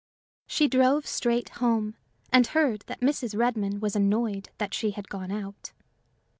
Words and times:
She 0.47 0.67
drove 0.67 1.05
straight 1.05 1.49
home, 1.61 1.95
and 2.33 2.47
heard 2.47 2.85
that 2.87 3.01
Mrs. 3.01 3.35
Redmain 3.35 3.79
was 3.79 3.95
annoyed 3.95 4.49
that 4.57 4.73
she 4.73 4.89
had 4.97 5.09
gone 5.09 5.29
out. 5.31 5.73